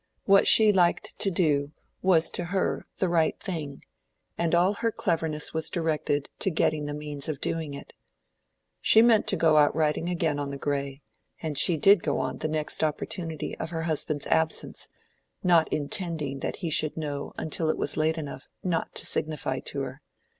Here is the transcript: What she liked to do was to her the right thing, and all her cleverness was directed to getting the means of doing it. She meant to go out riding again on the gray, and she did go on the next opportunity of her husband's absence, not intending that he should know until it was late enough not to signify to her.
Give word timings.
What 0.25 0.47
she 0.47 0.73
liked 0.73 1.15
to 1.19 1.29
do 1.29 1.73
was 2.01 2.31
to 2.31 2.45
her 2.45 2.87
the 2.97 3.07
right 3.07 3.39
thing, 3.39 3.83
and 4.35 4.55
all 4.55 4.73
her 4.73 4.91
cleverness 4.91 5.53
was 5.53 5.69
directed 5.69 6.27
to 6.39 6.49
getting 6.49 6.87
the 6.87 6.95
means 6.95 7.29
of 7.29 7.39
doing 7.39 7.75
it. 7.75 7.93
She 8.79 9.03
meant 9.03 9.27
to 9.27 9.35
go 9.35 9.57
out 9.57 9.75
riding 9.75 10.09
again 10.09 10.39
on 10.39 10.49
the 10.49 10.57
gray, 10.57 11.03
and 11.43 11.55
she 11.55 11.77
did 11.77 12.01
go 12.01 12.17
on 12.17 12.39
the 12.39 12.47
next 12.47 12.83
opportunity 12.83 13.55
of 13.59 13.69
her 13.69 13.83
husband's 13.83 14.25
absence, 14.25 14.87
not 15.43 15.71
intending 15.71 16.39
that 16.39 16.55
he 16.65 16.71
should 16.71 16.97
know 16.97 17.33
until 17.37 17.69
it 17.69 17.77
was 17.77 17.95
late 17.95 18.17
enough 18.17 18.47
not 18.63 18.95
to 18.95 19.05
signify 19.05 19.59
to 19.65 19.81
her. 19.81 20.01